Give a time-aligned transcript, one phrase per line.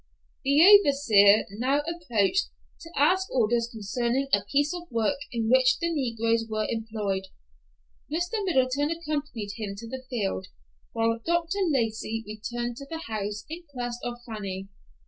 [0.43, 5.93] The overseer now approached to ask orders concerning a piece of work in which the
[5.93, 7.25] negroes were employed.
[8.11, 8.43] Mr.
[8.43, 10.47] Middleton accompanied him to the field,
[10.93, 11.59] while Dr.
[11.69, 14.69] Lacey returned to the house in quest of Fanny.